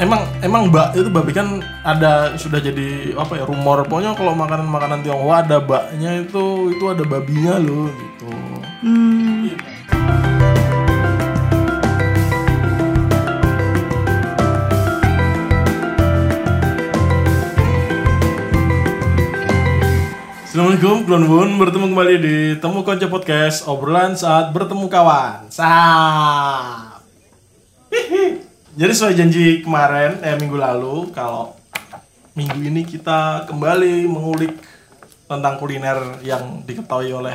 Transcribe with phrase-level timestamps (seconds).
[0.00, 3.84] emang emang mbak itu babi kan ada sudah jadi apa ya rumor.
[3.84, 8.32] Pokoknya kalau makanan makanan Tionghoa ada baknya itu itu ada babinya loh gitu.
[8.80, 9.52] Hmm,
[20.50, 25.52] Assalamualaikum Klonwun bertemu kembali di Temu Konco Podcast obrolan saat bertemu kawan.
[25.52, 27.04] Sap
[27.92, 28.39] Hihi.
[28.70, 31.58] Jadi sesuai janji kemarin eh minggu lalu kalau
[32.38, 34.54] minggu ini kita kembali mengulik
[35.26, 37.34] tentang kuliner yang diketahui oleh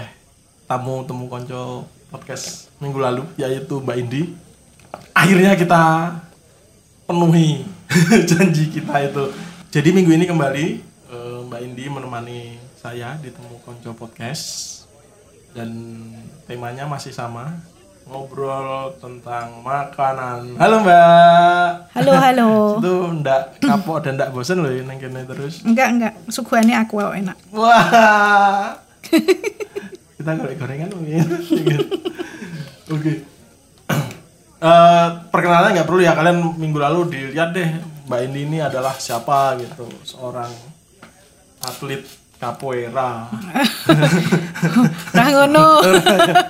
[0.63, 4.31] tamu Temu Konco Podcast minggu lalu yaitu Mbak Indi.
[5.11, 6.15] Akhirnya kita
[7.03, 7.67] penuhi
[8.31, 9.35] janji kita itu.
[9.75, 10.65] Jadi minggu ini kembali
[11.11, 12.39] eh, Mbak Indi menemani
[12.79, 14.71] saya di Temu Konco Podcast.
[15.51, 15.99] Dan
[16.47, 17.59] temanya masih sama
[18.05, 20.53] ngobrol tentang makanan.
[20.61, 21.69] Halo Mbak.
[21.97, 22.49] halo halo.
[22.81, 25.65] Itu ndak kapok dan ndak bosen loh neng kene terus.
[25.65, 27.37] Enggak enggak, suguhannya aku wow, enak.
[27.49, 28.77] Wah.
[30.15, 31.25] Kita goreng-gorengan mungkin.
[32.93, 33.13] Oke.
[34.65, 37.69] Eh, perkenalan nggak perlu ya kalian minggu lalu dilihat deh
[38.09, 40.49] Mbak Indi ini adalah siapa gitu seorang
[41.61, 42.01] atlet
[42.37, 43.25] capoeira.
[45.15, 45.67] Nah ngono.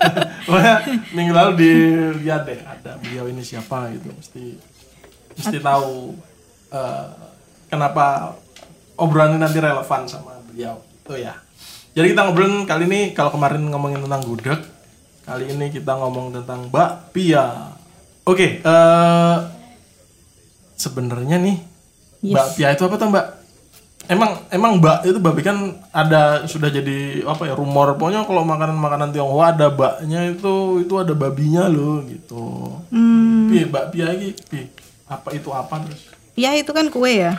[1.16, 4.58] Minggu lalu dilihat deh ada beliau ini siapa gitu mesti
[5.36, 6.16] mesti tahu
[6.72, 7.05] eh,
[7.67, 8.33] kenapa
[8.95, 11.36] obrolan ini nanti relevan sama beliau tuh ya.
[11.95, 14.59] Jadi kita ngobrolin kali ini kalau kemarin ngomongin tentang gudeg,
[15.23, 17.72] kali ini kita ngomong tentang bakpia.
[18.25, 19.38] Oke, eh
[20.75, 21.58] sebenarnya nih
[22.25, 22.33] Yes.
[22.33, 23.25] bakpia itu apa tuh mbak?
[24.06, 25.58] Emang emang mbak itu babi kan
[25.89, 30.94] ada sudah jadi apa ya rumor pokoknya kalau makanan makanan Tionghoa ada baknya itu itu
[30.94, 32.78] ada babinya loh gitu.
[32.89, 34.70] Hmm, Pi, bakpia ini pi,
[35.06, 36.02] apa itu apa terus?
[36.33, 37.33] ya itu kan kue ya.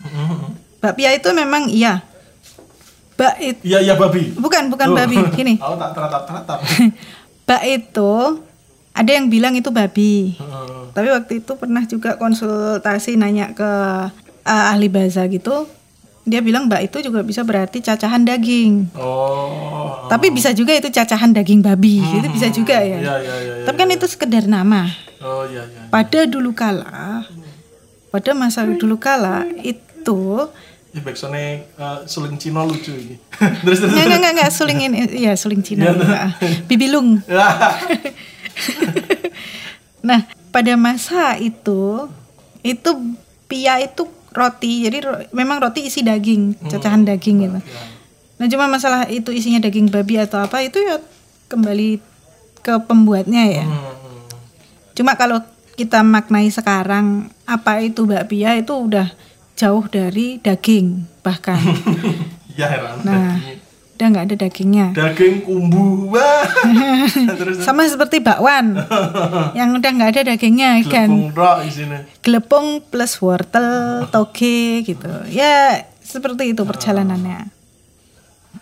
[0.00, 0.56] Mhm.
[0.80, 2.00] Bakpia itu memang iya.
[3.14, 4.32] Bak itu Iya iya babi.
[4.32, 4.96] bukan bukan Tuh.
[4.96, 5.54] babi, gini.
[5.62, 6.58] Aku tak teratap teratap.
[7.46, 8.12] Bak itu
[8.90, 10.34] ada yang bilang itu babi.
[10.34, 10.80] Heeh.
[10.90, 13.70] Tapi waktu itu pernah juga konsultasi nanya ke
[14.42, 15.68] uh, ahli bahasa gitu.
[16.30, 18.94] Dia bilang mbak itu juga bisa berarti cacahan daging.
[18.94, 20.06] oh.
[20.06, 21.98] Tapi bisa juga itu cacahan daging babi.
[21.98, 23.02] Itu bisa juga ya.
[23.02, 23.54] Iya iya iya.
[23.66, 24.86] Tapi kan itu sekedar nama.
[25.18, 25.90] Oh iya iya.
[25.90, 27.26] Pada dulu kala,
[28.14, 30.46] pada masa dulu kala itu
[30.90, 33.14] Ini backsoundnya uh, suling Cino lucu ini.
[33.62, 33.94] terus terus.
[33.94, 36.34] nggak nggak nggak nggak suling ini, ya suling Cina, ya.
[36.66, 37.22] bibilung.
[40.00, 42.10] Nah, pada masa itu
[42.66, 42.90] itu
[43.46, 47.58] pia itu roti, jadi ro- memang roti isi daging, cacahan daging gitu.
[48.36, 50.96] Nah, cuma masalah itu isinya daging babi atau apa itu ya
[51.46, 52.00] kembali
[52.60, 53.64] ke pembuatnya ya.
[53.66, 53.92] Hmm.
[54.94, 59.12] Cuma kalau kita maknai sekarang apa itu bakpia itu udah
[59.56, 61.60] jauh dari daging bahkan.
[62.56, 62.96] Iya heran.
[63.04, 63.36] Nah,
[64.00, 64.86] udah nggak ada dagingnya.
[64.96, 66.08] Daging kumbu.
[66.16, 66.48] Wah.
[67.36, 68.80] terus Sama seperti bakwan
[69.58, 71.28] yang udah nggak ada dagingnya kan.
[72.24, 73.68] Gelepung plus wortel,
[74.16, 75.12] toge gitu.
[75.28, 77.52] Ya seperti itu perjalanannya.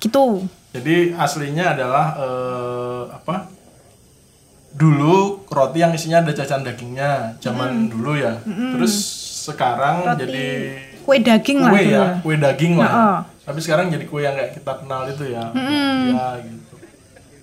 [0.02, 0.50] Gitu.
[0.74, 3.54] Jadi aslinya adalah eh, apa?
[4.74, 8.42] Dulu roti yang isinya ada cacahan dagingnya, zaman dulu ya.
[8.42, 8.94] Terus
[9.46, 10.76] sekarang jadi
[11.08, 11.96] Kue daging lah kue dulu.
[11.96, 12.84] ya, kue daging lah.
[12.84, 13.16] Heeh.
[13.48, 15.44] Tapi sekarang jadi kue yang kayak kita kenal itu ya,
[16.04, 16.74] ya gitu.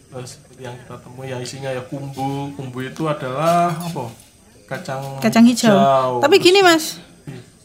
[0.05, 4.05] Terus seperti yang kita temui yang isinya ya kumbu, kumbu itu adalah apa?
[4.65, 6.21] Kacang Kacang hijau.
[6.21, 7.01] Tapi gini mas,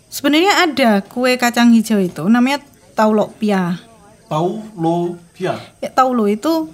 [0.09, 2.65] sebenarnya ada kue kacang hijau itu namanya
[2.97, 3.77] taulopia.
[4.25, 5.61] tahu lo ya.
[5.93, 6.71] Taulo itu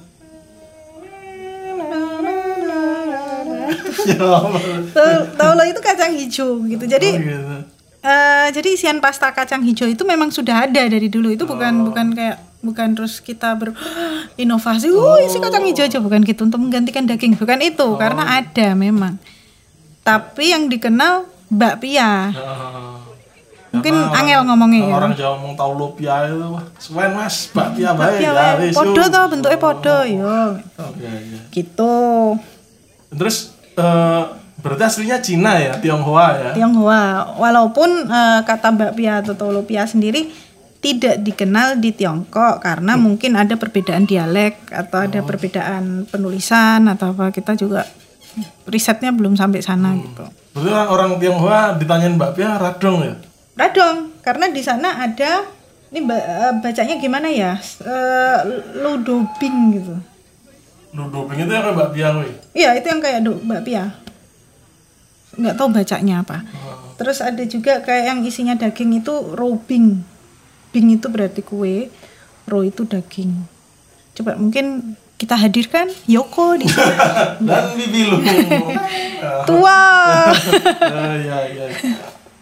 [4.06, 4.22] ya
[4.94, 6.84] Tau- taulo itu kacang hijau gitu.
[6.86, 7.56] Jadi Oh, gitu.
[8.06, 11.34] Eh, jadi isian pasta kacang hijau itu memang sudah ada dari dulu.
[11.34, 16.46] Itu bukan bukan kayak bukan terus kita berinovasi, oh isi kacang hijau aja bukan gitu
[16.46, 17.34] untuk menggantikan daging.
[17.34, 19.18] Bukan itu, karena ada memang.
[20.00, 22.30] Tapi yang dikenal bakpia.
[22.30, 23.02] Ah.
[23.74, 24.94] Mungkin Karena orang- angel ngomongnya ya.
[24.96, 28.72] Orang Jawa ngomong tahu lopia itu wah, suwen Mas, bakpia bae Bakpia ya.
[28.72, 30.32] Podo toh bentuknya podo yo.
[30.80, 31.40] Oke, iya.
[31.52, 31.94] Gitu.
[33.12, 33.36] Terus
[33.76, 34.22] eh,
[34.66, 36.50] berarti aslinya Cina ya, Tionghoa ya.
[36.52, 37.38] Tionghoa.
[37.38, 40.34] Walaupun eh, kata bakpia atau tolopia sendiri
[40.82, 47.30] tidak dikenal di Tiongkok karena mungkin ada perbedaan dialek atau ada perbedaan penulisan atau apa
[47.30, 47.86] kita juga
[48.66, 50.26] risetnya belum sampai sana gitu.
[50.52, 53.14] Berarti orang, Tionghoa ditanyain bakpia radong ya.
[53.56, 55.46] Radong karena di sana ada
[55.90, 57.56] ini eh, bacanya gimana ya?
[58.76, 59.94] Ludobing gitu.
[60.92, 62.30] Nudoping itu yang kayak bakpia kuwi.
[62.56, 63.84] Iya, itu yang kayak do- bakpia.
[65.36, 66.44] Nggak tahu bacanya apa.
[66.96, 70.00] Terus ada juga kayak yang isinya daging itu robing.
[70.72, 71.92] Bing itu berarti kue,
[72.48, 73.32] ro itu daging.
[74.16, 76.94] Coba mungkin kita hadirkan Yoko di sini.
[77.48, 78.16] Dan Bibilu.
[79.48, 79.80] Tua.
[80.32, 81.66] Ah, ya, ya.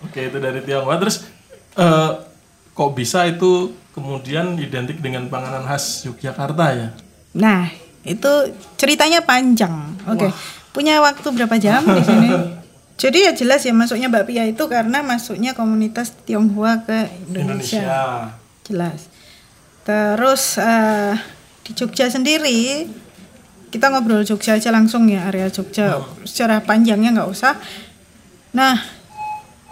[0.02, 0.98] Oke, itu dari Tionghoa.
[1.02, 1.26] Terus
[1.78, 2.10] eh,
[2.74, 6.88] kok bisa itu kemudian identik dengan panganan khas Yogyakarta ya?
[7.38, 7.70] Nah,
[8.02, 9.94] itu ceritanya panjang.
[10.10, 10.30] Oke.
[10.74, 12.28] Punya waktu berapa jam di sini?
[12.94, 17.82] Jadi ya jelas ya masuknya Mbak Pia itu karena masuknya komunitas Tionghoa ke Indonesia.
[17.82, 17.94] Indonesia.
[18.62, 19.00] Jelas.
[19.82, 21.14] Terus eh,
[21.66, 22.86] di Jogja sendiri
[23.74, 27.58] kita ngobrol Jogja aja langsung ya area Jogja secara panjangnya nggak usah.
[28.54, 28.78] Nah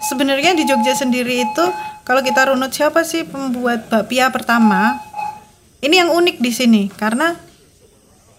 [0.03, 1.65] sebenarnya di Jogja sendiri itu
[2.03, 4.99] kalau kita runut siapa sih pembuat bakpia pertama?
[5.79, 7.39] Ini yang unik di sini karena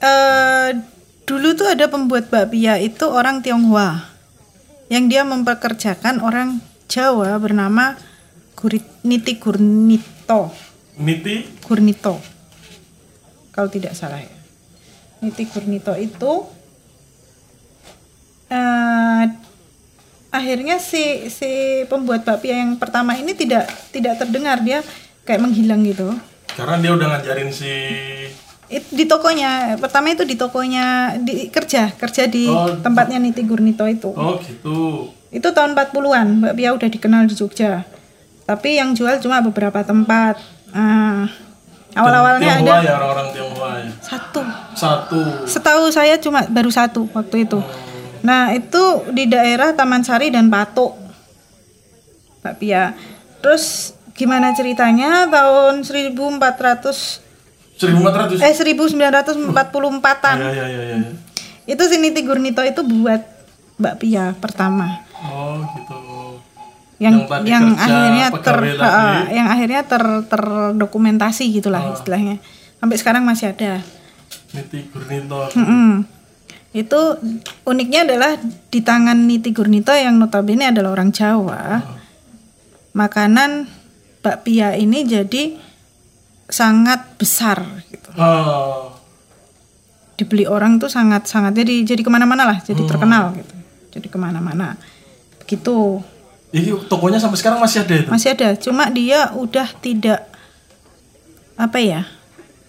[0.04, 0.76] eh,
[1.24, 4.13] dulu tuh ada pembuat bakpia itu orang Tionghoa
[4.94, 7.98] yang dia mempekerjakan orang Jawa bernama
[8.54, 10.54] Gurit, Niti Gurnito.
[11.02, 11.50] Niti?
[11.66, 12.22] Gurnito.
[13.50, 14.38] Kalau tidak salah ya.
[15.26, 16.46] Niti Gurnito itu
[18.54, 19.24] eh,
[20.30, 24.62] akhirnya si si pembuat bakpia yang pertama ini tidak tidak terdengar.
[24.62, 24.86] Dia
[25.26, 26.14] kayak menghilang gitu.
[26.54, 27.74] Karena dia udah ngajarin si
[28.68, 30.86] It- di tokonya pertama itu di tokonya
[31.18, 32.74] di kerja kerja di Oh.
[32.78, 35.10] tempatnya Niti Gurnito itu Oh gitu.
[35.30, 37.84] itu tahun 40-an bakpia udah dikenal di Jogja
[38.44, 40.40] tapi yang jual cuma beberapa tempat
[40.70, 41.30] Ah,
[41.94, 43.92] awal-awalnya ada ya orang-orang Tionghoa ya.
[44.00, 44.42] satu
[44.74, 45.20] Satu.
[45.46, 47.62] Setahu saya cuma baru satu waktu itu.
[48.22, 50.98] Nah itu di daerah Taman Sari dan Patok,
[52.42, 52.98] Mbak Pia.
[53.38, 57.22] Terus gimana ceritanya tahun 1400
[57.76, 58.40] 1400.
[58.40, 60.98] eh 1944-an Ya ya ya ya.
[60.98, 61.10] ya.
[61.66, 63.22] itu si Niti Gurnito itu buat
[63.76, 65.98] Mbak Pia pertama Oh gitu.
[67.00, 68.58] yang Yang yang akhirnya ter.
[68.80, 68.86] Oh.
[68.86, 72.38] ha, yang akhirnya ter terdokumentasi gitulah istilahnya
[72.78, 73.80] sampai sekarang masih ada
[74.54, 75.50] Niti Gurnito.
[75.58, 76.06] Mm-mm.
[76.74, 77.18] Itu
[77.64, 78.38] uniknya adalah
[78.70, 81.82] di tangan Niti Gurnito yang notabene adalah orang Jawa.
[82.94, 83.66] Makanan
[84.22, 85.58] bakpia ini jadi
[86.50, 88.10] sangat besar gitu.
[88.20, 88.94] Oh.
[90.14, 93.56] Dibeli orang tuh sangat sangat jadi jadi ke mana-mana lah, jadi terkenal gitu.
[93.94, 94.78] Jadi ke mana-mana.
[95.42, 96.02] Begitu.
[96.54, 98.10] Ini tokonya sampai sekarang masih ada itu.
[98.14, 100.22] Masih ada, cuma dia udah tidak
[101.58, 102.06] apa ya?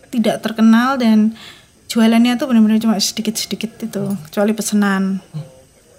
[0.09, 1.37] Tidak terkenal dan
[1.93, 5.21] jualannya tuh benar-benar cuma sedikit-sedikit itu, kecuali pesanan.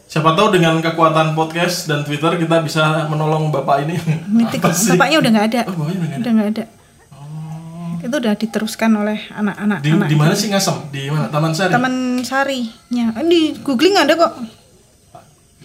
[0.05, 3.97] Siapa tahu dengan kekuatan podcast dan Twitter kita bisa menolong bapak ini.
[4.73, 4.93] Sih?
[4.97, 5.61] bapaknya udah nggak ada.
[5.69, 6.17] Oh, udah nggak ada.
[6.21, 6.65] Udah nggak ada.
[8.05, 10.93] Itu udah diteruskan oleh anak-anak Di, anak di mana sih ngasem?
[10.93, 11.25] Di mana?
[11.33, 11.71] Taman Sari.
[11.73, 13.05] Taman Sarinya.
[13.17, 14.33] Eh, Di googling ada kok.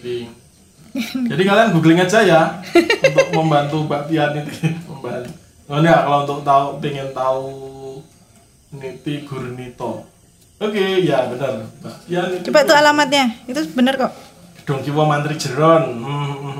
[0.00, 0.24] Di-
[1.30, 2.58] Jadi kalian googling aja ya
[3.06, 4.50] untuk membantu Mbak Pian itu
[4.90, 5.30] membantu.
[5.70, 7.44] Oh enggak, kalau untuk tahu pengen tahu
[8.74, 10.02] Niti Gurnito.
[10.58, 11.62] Oke, ya benar.
[11.62, 13.38] Mbak itu Coba tuh alamatnya.
[13.46, 14.10] Itu bener kok.
[14.64, 15.94] Gedung Kiwo Mantri Jeron.
[16.00, 16.58] Hmm.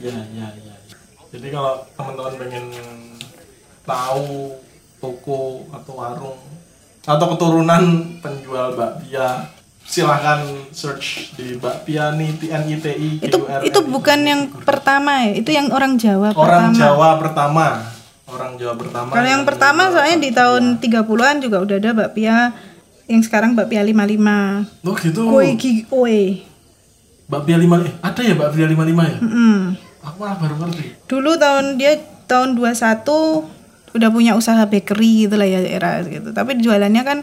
[0.00, 0.74] Ya, ya, ya.
[1.28, 2.64] Jadi kalau teman-teman pengen
[3.82, 4.54] tahu
[5.02, 6.40] toko atau warung
[7.02, 7.82] atau keturunan
[8.22, 9.50] penjual bakpia,
[9.82, 15.42] silahkan search di bakpia Niti NITI Itu itu bukan yang pertama ya.
[15.42, 16.78] Itu yang orang Jawa orang pertama.
[16.78, 17.66] Jawa pertama.
[18.30, 19.10] Orang Jawa pertama.
[19.10, 22.54] Kalau yang pertama soalnya di tahun 30-an juga udah ada bakpia
[23.10, 24.86] yang sekarang bakpia 55.
[24.86, 25.20] Oh gitu.
[25.26, 26.46] Kue gigi oe.
[27.26, 29.18] Bakpia lima eh, ada ya bakpia lima lima ya?
[29.18, 29.74] Mm.
[30.06, 31.10] Aku malah baru ngerti.
[31.10, 31.98] Dulu tahun dia
[32.30, 33.61] tahun 21
[33.92, 36.32] udah punya usaha bakery gitu lah ya era gitu.
[36.32, 37.18] Tapi jualannya kan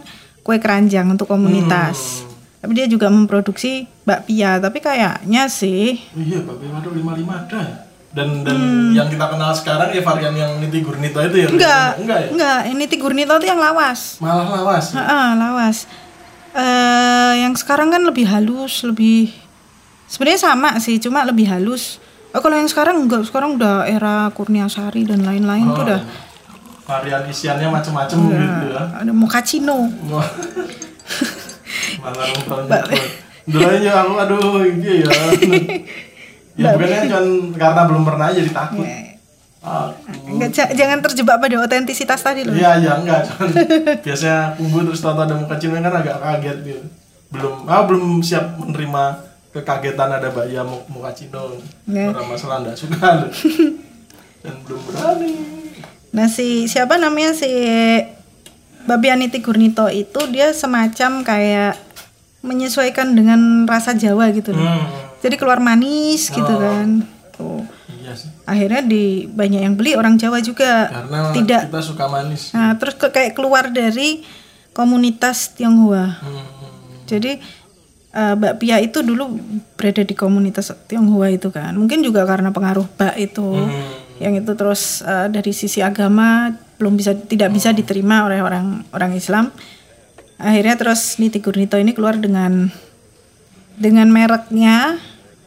[0.46, 2.26] kue keranjang untuk komunitas.
[2.60, 7.76] Tapi dia juga memproduksi bakpia, tapi kayaknya sih Oh iya, bakpia Madu 55 ada ya?
[8.10, 8.58] Dan dan
[8.98, 11.48] yang kita kenal sekarang ya varian yang Niti Gurnito itu ya?
[11.48, 11.56] Hmm.
[11.56, 11.90] enggak.
[12.02, 12.28] Enggak ya?
[12.34, 14.18] Enggak, ini Tigurnito itu yang lawas.
[14.18, 14.86] Malah lawas.
[14.92, 14.98] ya?
[14.98, 15.78] Heeh, lawas.
[16.58, 19.30] Eh yang sekarang kan lebih halus, lebih
[20.10, 22.02] sebenarnya sama sih, cuma lebih halus.
[22.34, 26.02] Oh, kalau yang sekarang enggak, sekarang udah era Kurniasari dan lain-lain tuh udah
[26.90, 28.82] Varian isiannya macam-macam gitu ya.
[28.92, 29.78] ada mochaccino.
[32.00, 32.82] Malah rumputnya.
[33.46, 35.10] Dulu aja aku aduh iya ya.
[36.60, 38.86] ya bukannya kan karena belum pernah jadi takut.
[39.60, 39.92] Aku.
[40.26, 42.56] Enggak, ja- jangan terjebak pada otentisitas tadi loh.
[42.56, 43.50] Iya iya enggak cuman
[44.06, 46.84] biasanya kumbu terus tahu ada muka cina kan agak kaget gitu.
[47.30, 49.04] Belum ah belum siap menerima
[49.52, 51.54] kekagetan ada Mbak Ya mu- muka cino.
[51.86, 52.10] Ya.
[52.10, 53.30] Orang masalah enggak suka loh.
[54.40, 55.32] dan belum berani.
[56.10, 57.50] Nah si siapa namanya si
[58.82, 61.78] Babianiti Gurnito itu dia semacam kayak
[62.40, 64.64] menyesuaikan dengan rasa Jawa gitu loh.
[64.64, 64.88] Hmm.
[65.20, 66.56] jadi keluar manis gitu Oh.
[66.58, 67.60] kan tuh
[68.00, 68.32] Iya sih.
[68.46, 72.50] akhirnya di banyak yang beli orang Jawa juga Karena tidak kita suka manis.
[72.50, 74.24] nah terus ke- kayak keluar dari
[74.72, 76.48] komunitas Tionghoa Hmm.
[77.04, 77.36] jadi
[78.10, 79.36] eh, bakpia itu dulu
[79.76, 83.99] berada di komunitas Tionghoa itu kan mungkin juga karena pengaruh bak itu Hmm.
[84.20, 89.16] Yang itu terus eh, dari sisi agama belum bisa tidak bisa diterima oleh orang orang
[89.16, 89.52] Islam.
[90.40, 92.72] Akhirnya terus Niti Gurnito ini keluar dengan
[93.80, 95.00] dengan mereknya.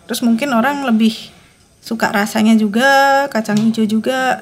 [0.09, 1.12] Terus mungkin orang lebih
[1.81, 4.41] suka rasanya juga kacang hijau juga.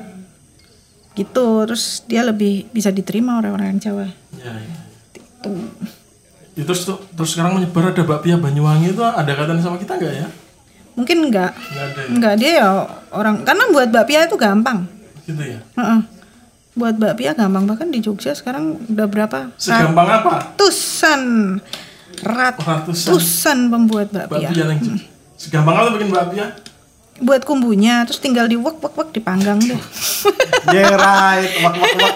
[1.15, 1.47] Gitu.
[1.67, 4.11] Terus dia lebih bisa diterima oleh orang Jawa.
[4.39, 4.79] Ya, ya.
[5.15, 5.53] itu
[6.59, 10.29] Itu terus, terus sekarang menyebar ada bakpia Banyuwangi itu ada kaitannya sama kita nggak ya?
[10.93, 12.09] Mungkin enggak ada ya?
[12.09, 12.69] enggak dia ya
[13.11, 14.85] orang karena buat bakpia itu gampang
[15.23, 15.61] Gitu ya?
[15.75, 16.01] Heeh.
[16.73, 20.29] buat bakpia gampang bahkan di Jogja sekarang udah berapa Segampang apa?
[20.57, 21.23] ratusan
[22.21, 24.99] Ratusan ratusan pembuat bakpia bakpia yang
[25.35, 26.47] segampang apa bikin bakpia?
[27.19, 29.77] buat kumbunya terus tinggal di wak wak wak dipanggang deh
[30.67, 32.15] Yeah right, wak wak wak.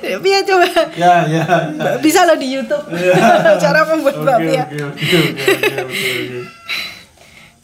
[0.00, 1.98] Bakpia coba Ya ya ya.
[1.98, 2.82] bisa lo di YouTube
[3.62, 6.40] cara membuat Oke bakpia oke oke oke oke oke, oke.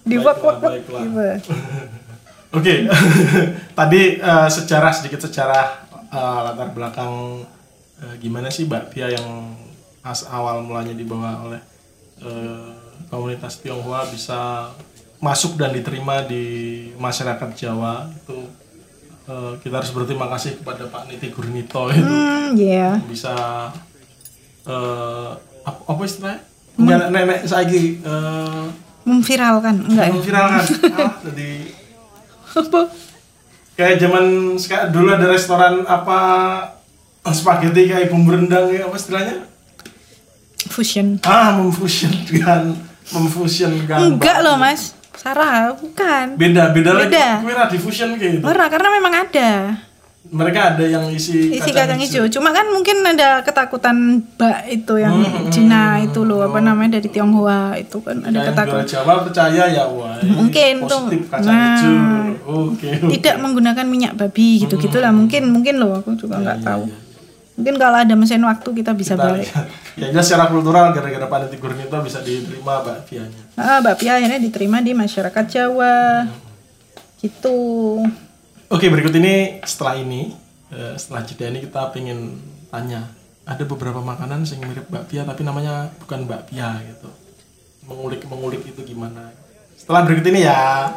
[0.09, 1.03] Di wak wak wak baiklah.
[1.05, 1.53] gitu.
[2.59, 2.89] Oke,
[3.79, 7.45] tadi eh, sejarah sedikit sejarah eh, latar belakang
[8.01, 9.53] eh, gimana sih bakpia yang
[10.01, 11.61] as awal mulanya dibawa oleh
[12.25, 12.73] eh,
[13.13, 14.73] komunitas Tionghoa bisa
[15.21, 18.49] masuk dan diterima di masyarakat Jawa itu
[19.29, 23.37] eh, kita harus berterima kasih kepada Pak Niti Gurnito itu hmm ya bisa
[24.65, 25.31] eh
[25.69, 26.41] apa, apa istilahnya?
[26.79, 28.65] Nenek, nenek saya eh
[29.09, 30.15] memviralkan enggak ya?
[30.15, 30.65] Memviralkan.
[30.99, 31.51] Ah, jadi
[32.59, 32.81] apa?
[33.79, 34.25] Kayak zaman
[34.59, 36.21] sekarang dulu ada restoran apa
[37.31, 39.37] spaghetti kayak bumbu rendang ya apa istilahnya?
[40.69, 41.23] Fusion.
[41.25, 42.77] Ah memfusionkan
[43.09, 44.99] memfusionkan enggak loh mas.
[45.19, 46.39] Sarah bukan.
[46.39, 47.11] Beda beda lagi.
[47.11, 47.43] Beda.
[47.43, 48.45] kira diffusion kayak gitu?
[48.47, 49.51] Ora, karena memang ada
[50.29, 52.29] mereka ada yang isi, isi kacang hijau.
[52.29, 53.97] Cuma kan mungkin ada ketakutan
[54.37, 55.17] bak itu yang
[55.49, 58.85] Cina itu loh apa namanya dari Tionghoa itu kan ada ketakutan.
[58.85, 61.09] Jawa percaya ya wah Mungkin tuh.
[61.09, 61.65] positif kacang Nah.
[61.75, 61.97] hijau
[62.45, 63.09] oke oke.
[63.11, 66.85] Tidak menggunakan minyak babi gitu gitulah mungkin mungkin loh aku juga nggak tahu.
[67.59, 69.49] Mungkin kalau ada mesin waktu kita bisa Kita balik.
[69.97, 75.45] ya secara kultural gara-gara Niti Gurnito bisa diterima bakpianya Ah, bakpia akhirnya diterima di masyarakat
[75.49, 76.29] Jawa.
[77.19, 77.59] Gitu.
[78.69, 80.37] Oke berikut ini setelah ini
[80.69, 82.37] eh, setelah jeda ini kita pengen
[82.69, 83.09] tanya
[83.49, 87.09] ada beberapa makanan yang mirip bakpia tapi namanya bukan bakpia gitu.
[87.89, 89.33] Mengulik mengulik itu gimana?
[89.73, 90.93] Setelah berikut ini ya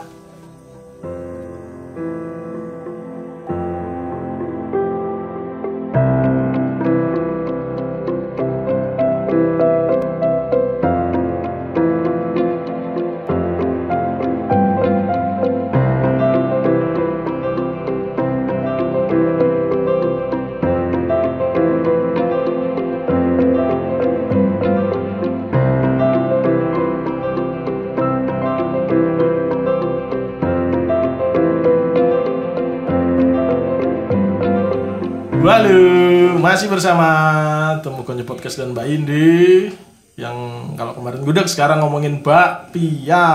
[36.62, 37.10] masih bersama
[37.82, 39.74] Temu Konyo Podcast dan Mbak Indi
[40.14, 40.38] Yang
[40.78, 43.26] kalau kemarin gudeg sekarang ngomongin bakpia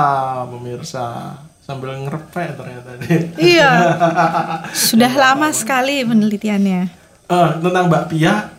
[0.47, 1.35] Pemirsa.
[1.59, 3.99] Sambil ngerepek ternyata deh Iya.
[4.95, 6.83] Sudah lama sekali penelitiannya.
[7.27, 8.55] Eh, tentang bakpia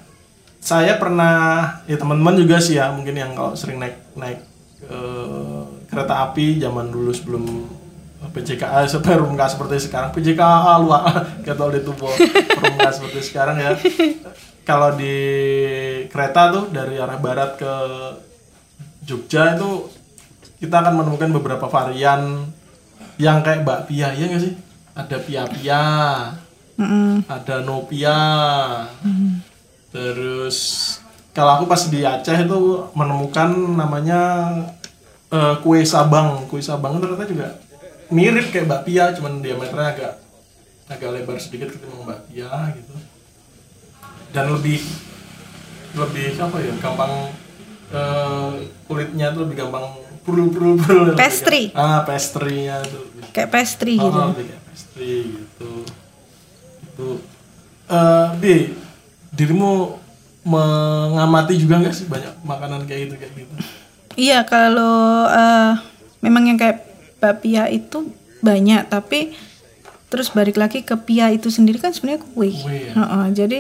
[0.60, 4.44] saya pernah ya teman-teman juga sih ya mungkin yang kalau sering naik naik
[4.84, 7.72] eh, kereta api zaman dulu sebelum
[8.36, 10.12] PJKA sebelum nggak seperti sekarang.
[10.12, 10.92] PJKA lu
[11.48, 13.72] kata itu belum nggak seperti sekarang ya
[14.68, 15.16] kalau di
[16.12, 17.74] kereta tuh dari arah barat ke
[19.08, 19.88] Jogja itu
[20.60, 22.52] kita akan menemukan beberapa varian
[23.16, 24.54] yang kayak bakpia ya nggak sih?
[24.92, 25.86] Ada pia-pia
[26.78, 27.24] Mm-mm.
[27.26, 28.20] ada Nopia.
[29.90, 30.58] Terus
[31.32, 32.60] kalau aku pas di Aceh itu
[32.92, 34.22] menemukan namanya
[35.32, 36.44] eh, kue sabang.
[36.52, 37.48] Kue sabang itu ternyata juga
[38.12, 40.14] mirip kayak bakpia cuman diameternya agak
[40.88, 42.94] agak lebar sedikit ketimbang bakpia gitu
[44.38, 44.78] dan lebih
[45.98, 47.34] lebih apa ya gampang
[47.90, 48.50] eh,
[48.86, 49.86] kulitnya tuh lebih gampang
[50.22, 51.74] purul purul purul Pastry.
[51.74, 54.14] ah pastry-nya tuh Kayak pastry gitu.
[54.14, 55.72] Oh, lebih kayak pastry gitu.
[56.86, 57.08] Itu
[57.88, 58.54] eh Bi,
[59.32, 59.98] dirimu
[60.42, 63.54] mengamati juga nggak sih banyak makanan kayak gitu kayak gitu?
[64.14, 65.72] Iya kalau eh,
[66.22, 66.86] memang yang kayak
[67.18, 68.10] bakpia itu
[68.42, 69.34] banyak tapi
[70.08, 72.50] terus balik lagi ke pia itu sendiri kan sebenarnya kue.
[72.50, 72.94] Kue ya.
[72.96, 73.58] Heeh, jadi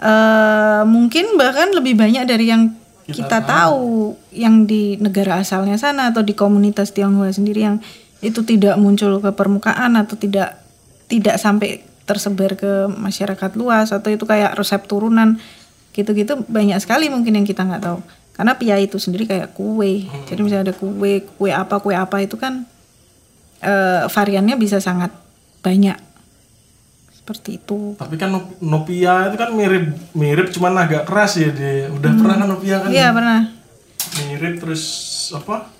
[0.00, 2.72] eh, mungkin bahkan lebih banyak dari yang
[3.04, 4.16] kita, tahu.
[4.32, 7.76] yang di negara asalnya sana atau di komunitas Tionghoa sendiri yang
[8.24, 10.56] itu tidak muncul ke permukaan atau tidak
[11.04, 15.36] tidak sampai tersebar ke masyarakat luas atau itu kayak resep turunan
[15.92, 18.00] gitu-gitu banyak sekali mungkin yang kita nggak tahu.
[18.34, 20.10] Karena pia itu sendiri kayak kue.
[20.26, 22.64] Jadi misalnya ada kue kue apa kue apa itu kan
[23.60, 25.12] eh, variannya bisa sangat
[25.60, 25.96] banyak
[27.24, 31.88] seperti itu Tapi kan Nop- Nopia itu kan mirip mirip cuman agak keras ya dia.
[31.88, 32.92] Udah pernah kan Nopia kan?
[32.92, 33.48] iya pernah
[34.20, 34.84] Mirip terus
[35.32, 35.72] apa?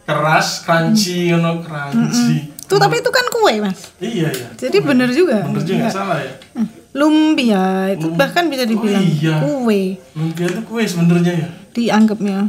[0.00, 2.54] Keras, crunchy, ono crunchy.
[2.64, 4.48] tuh tapi itu kan kue mas Iya ya.
[4.56, 6.34] jadi bener juga Bener juga nggak salah ya.
[6.52, 6.66] Hmm.
[6.92, 9.42] lumpia itu bahkan bisa dibilang iya.
[9.42, 11.48] kue Lumpia itu kue sebenarnya ya.
[11.72, 12.46] dianggapnya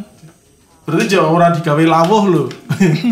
[0.81, 2.47] Berarti Jawa ora digawe lawuh loh.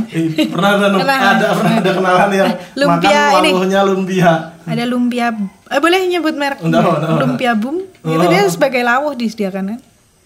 [0.09, 1.19] Eh, pernah ada no- Pernah.
[1.29, 3.49] ada pernah ada kenalan yang Lumpia makan ini.
[3.51, 4.31] lawuhnya lumpia.
[4.65, 5.27] ada lumpia
[5.67, 7.19] eh boleh nyebut merek Enggak, enggak, enggak.
[7.21, 9.79] lumpia bum itu dia sebagai lawuh disediakan kan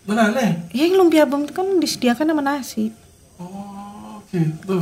[0.05, 0.51] Benar nih.
[0.71, 2.95] ya yang lumpia bum itu kan disediakan sama nasi
[3.35, 4.79] Oh, gitu.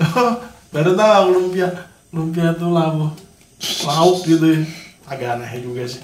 [0.00, 0.32] oh,
[0.68, 1.68] baru tahu lumpia.
[2.10, 3.10] Lumpia tuh lawuh.
[3.84, 4.60] Lauk gitu ya.
[5.04, 6.02] Agak aneh juga sih.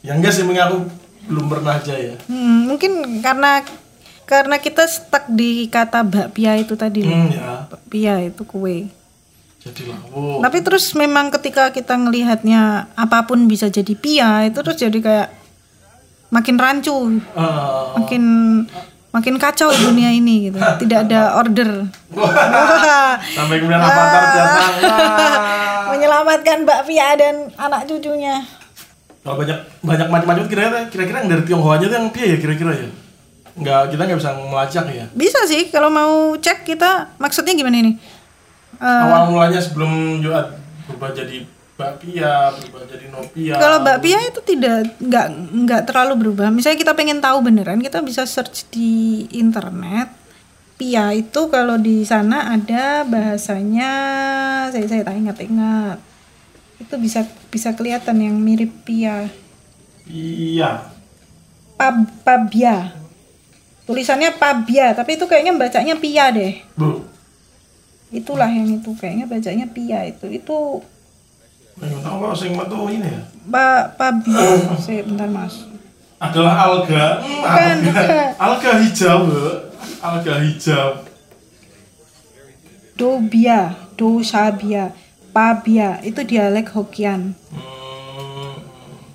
[0.00, 0.86] Yang enggak sih mengaku
[1.24, 2.14] belum pernah aja ya.
[2.24, 3.62] Hmm, mungkin karena
[4.22, 7.02] karena kita stuck di kata bakpia itu tadi.
[7.02, 7.66] Hmm, ya.
[7.66, 8.88] bakpia itu kue
[9.58, 10.42] Jadi lawuh.
[10.42, 15.28] tapi terus memang ketika kita ngelihatnya apa pun bisa jadi pia itu terus jadi kayak
[16.28, 18.22] makin rancu Eh, makin
[19.08, 21.86] makin kacau dunia ini gitu tidak ada order
[23.36, 24.72] sampai kemudian avatar datang.
[24.82, 25.82] Wah.
[25.90, 28.42] menyelamatkan bakpia dan anak cucunya
[29.22, 32.72] Kalau banyak banyak macam-macam kira-kira kira-kira yang dari Tionghoa aja tuh yang piye ya kira-kira
[32.74, 32.88] ya?
[33.52, 35.06] Nggak, kita nggak bisa melacak ya.
[35.12, 37.92] bisa sih kalau mau cek kita maksudnya gimana ini
[38.82, 40.58] Eh, Awal mulanya sebelum Juat
[40.90, 41.46] berubah jadi
[41.78, 43.54] bakpia, berubah jadi nopia.
[43.58, 45.26] Kalau bakpia itu tidak nggak
[45.62, 46.50] nggak terlalu berubah.
[46.50, 50.10] Misalnya kita pengen tahu beneran, kita bisa search di internet.
[50.74, 53.92] Pia itu kalau di sana ada bahasanya,
[54.74, 55.98] saya saya tak ingat-ingat.
[56.82, 59.28] Itu bisa bisa kelihatan yang mirip pia.
[60.08, 60.88] Iya.
[61.76, 62.96] Pab, pabia.
[63.84, 66.64] Tulisannya pabia, tapi itu kayaknya bacanya pia deh.
[66.72, 67.04] Bu.
[68.08, 70.32] Itulah yang itu kayaknya bacanya pia itu.
[70.32, 70.80] Itu
[71.76, 73.20] tahu sing metu ini ya.
[73.52, 74.56] pa, pabia.
[74.84, 75.68] saya bentar Mas.
[76.22, 77.20] Adalah alga.
[77.20, 77.82] Bukan, alga.
[77.84, 78.28] bukan.
[78.38, 79.40] Alga hijau, Bu.
[80.00, 80.88] Alga hijau.
[82.94, 84.94] Dobia, Dosabia,
[85.32, 87.32] Pabia itu dialek Hokian.
[87.32, 88.56] Hmm.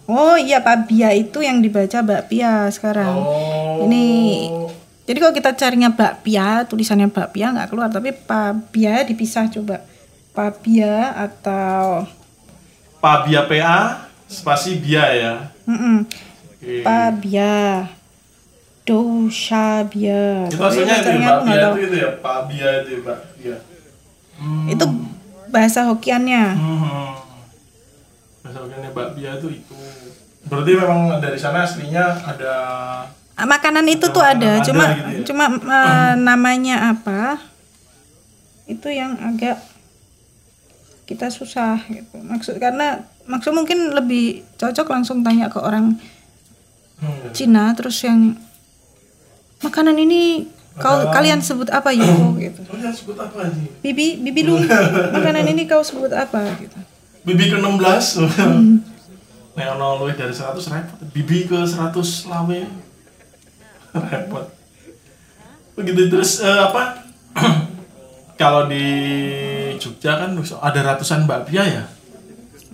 [0.07, 3.13] Oh iya Pabia itu yang dibaca bakpia sekarang.
[3.21, 3.85] Oh.
[3.85, 4.05] Ini
[5.07, 9.85] jadi kalau kita carinya bakpia, tulisannya bakpia nggak keluar tapi Pabia dipisah coba.
[10.35, 12.05] Pabia atau
[12.97, 15.33] Pabia PA spasi bia ya.
[15.69, 16.03] Mm-mm.
[16.57, 16.83] Oke.
[16.83, 17.87] Pabia,
[18.83, 20.47] Dosabia.
[20.49, 23.55] Itu Tapi aslinya itu ya, bakpia itu, itu ya, Pabia itu ya, bakpia.
[24.37, 24.65] Hmm.
[24.71, 24.85] Itu
[25.49, 26.43] bahasa Hokiannya.
[26.53, 27.13] Hmm.
[28.41, 29.75] Bahasa Hokiannya bakpia itu itu.
[30.47, 32.53] Berarti memang dari sana aslinya ada
[33.37, 35.25] Ah, Makanan itu tuh makanan ada, ada cuma gitu ya?
[35.29, 37.37] cuma eh, namanya apa?
[38.65, 39.61] Itu yang agak
[41.05, 42.17] kita susah gitu.
[42.17, 46.01] Maksud karena maksud mungkin lebih cocok langsung tanya ke orang
[46.97, 48.33] hmm, Cina terus yang
[49.61, 52.05] makanan ini kau kalian sebut apa ya
[52.37, 52.61] gitu.
[52.65, 53.69] Kalian sebut apa nih?
[53.81, 54.61] Bibi, bibi lu
[55.15, 56.77] makanan ini kau sebut apa gitu.
[57.27, 58.79] Bibi ke 16 Hmm.
[59.57, 60.97] Nek ono luwih dari 100 repot.
[61.09, 62.59] Bibi ke 100 lawe.
[64.13, 64.45] repot.
[65.73, 67.01] Begitu terus eh, apa?
[68.41, 68.85] Kalau di
[69.81, 71.83] Jogja kan ada ratusan bakpia ya.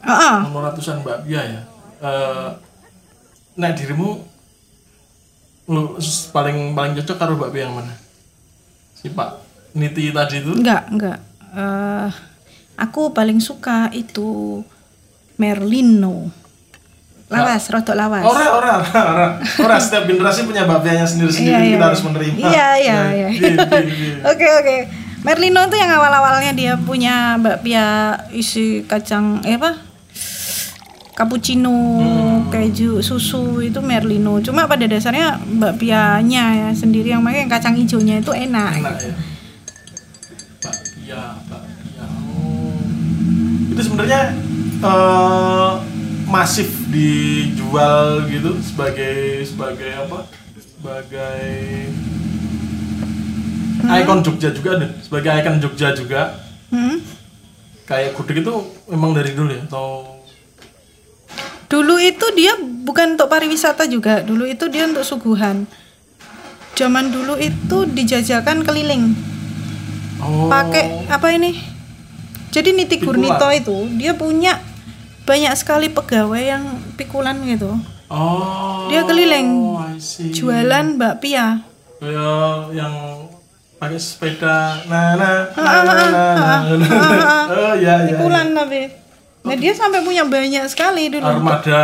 [0.03, 0.35] Heeh.
[0.51, 1.61] Ono ratusan bakpia ya.
[2.03, 2.47] Eh
[3.53, 4.32] nek dirimu
[5.63, 5.95] lu
[6.29, 7.93] paling paling cocok karo bakpia yang mana?
[8.93, 9.29] Si Pak
[9.73, 10.51] Niti tadi itu.
[10.53, 11.19] Enggak, enggak.
[11.53, 12.09] Eh
[12.75, 14.61] aku paling suka itu
[15.37, 16.29] Merlino.
[17.33, 18.21] Lawas, rodok lawas.
[18.21, 19.27] Ora, ora, ora, ora.
[19.41, 21.87] Ora setiap generasi punya bakpianya sendiri-sendiri Iya, iya, kita iya.
[21.89, 22.35] harus menerima.
[22.37, 22.97] Iya, iya, Nah, iya.
[23.09, 23.49] iya, iya,
[23.89, 24.15] iya.
[24.31, 24.77] Oke, oke.
[25.23, 27.85] Merlino itu yang awal-awalnya dia punya bakpia
[28.29, 29.79] isi kacang eh apa?
[31.13, 31.69] Cappuccino,
[32.01, 32.49] Hmm.
[32.49, 34.41] keju, susu itu Merlino.
[34.41, 38.81] Cuma pada dasarnya bakpianya ya sendiri yang yang kacang hijaunya itu enak.
[38.81, 39.13] Enak ya.
[40.57, 42.05] Bakpia, bakpia.
[42.33, 42.73] Oh.
[43.69, 44.33] Itu sebenarnya
[44.81, 45.71] eh,
[46.25, 50.25] masif dijual gitu sebagai sebagai apa?
[50.57, 51.45] Sebagai
[53.83, 53.99] Hmm?
[53.99, 54.87] ikon Jogja juga ada.
[54.97, 56.39] Sebagai ikon Jogja juga.
[56.71, 57.03] Hmm?
[57.83, 58.53] Kayak gudeg itu
[58.87, 60.12] memang dari dulu ya atau
[61.67, 65.65] Dulu itu dia bukan untuk pariwisata juga, dulu itu dia untuk suguhan.
[66.73, 69.13] Zaman dulu itu dijajakan keliling,
[70.17, 70.49] Oh.
[70.49, 71.53] pakai apa ini?
[72.49, 72.97] Jadi Niti.
[73.01, 74.61] Gurnito itu dia punya
[75.25, 76.63] banyak sekali pegawai yang
[76.97, 77.73] pikulan gitu,
[78.09, 78.89] Oh.
[78.89, 79.73] Dia keliling.
[80.33, 81.65] Jualan bakpia.
[81.97, 82.93] Kayak yang
[83.79, 84.85] pakai sepeda.
[84.85, 87.41] Nah, nah, Ah, nah, nah, nah, nah, nah.
[87.53, 88.17] Oh, iya, iya.
[88.19, 89.02] Nah
[89.51, 91.81] dia sampai punya banyak sekali dulu Armada.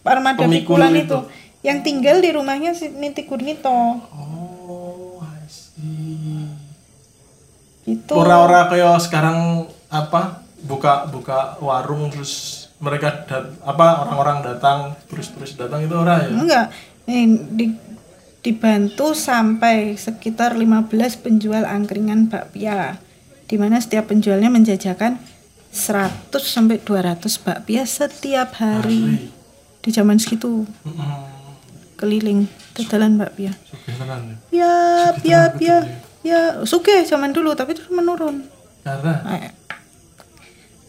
[0.00, 1.04] armada pikulan itu.
[1.04, 1.18] itu.
[1.66, 4.00] Yang tinggal di rumahnya si Niti Gurnito.
[4.14, 6.46] Oh, I see.
[7.84, 8.14] Itu.
[8.16, 10.46] Ora-ora kayak sekarang apa?
[10.62, 16.30] Buka buka warung terus mereka dat, apa orang-orang datang, turis-turis datang itu ora ya?
[16.32, 16.66] Enggak.
[17.06, 17.66] Nih, di,
[18.46, 23.00] dibantu sampai sekitar 15 penjual angkringan bakpia.
[23.46, 25.18] Di mana setiap penjualnya menjajakan
[25.76, 29.04] 100 sampai 200 bakpia setiap hari.
[29.20, 29.28] Hari.
[29.78, 31.20] Di zaman segitu Mm-mm.
[31.94, 33.52] keliling tetelan bakpia.
[34.48, 34.48] Ya.
[34.50, 34.74] Ya,
[35.22, 35.78] ya, ya.
[36.22, 38.42] Ya, suke zaman dulu tapi terus menurun.
[38.82, 39.52] Karena Eh,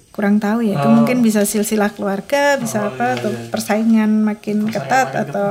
[0.09, 0.95] kurang tahu ya itu Oh.
[0.95, 3.41] mungkin bisa silsilah keluarga bisa Oh, apa iya, atau iya.
[3.47, 5.47] persaingan makin Persaingan ketat makin atau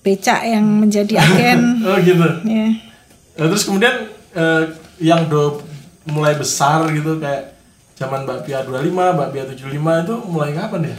[0.00, 2.26] becak yang menjadi agen oh gitu.
[2.42, 2.66] ya
[3.38, 3.94] terus kemudian
[4.32, 4.62] eh,
[4.98, 5.62] yang do
[6.04, 7.57] mulai besar gitu kayak
[7.98, 10.98] zaman Bakpia 25, Bakpia 75 itu mulai kapan ya?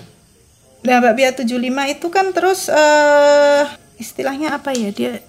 [0.79, 1.59] nah bakpia 75
[1.89, 3.63] itu kan terus eh
[3.95, 5.19] istilahnya apa ya dia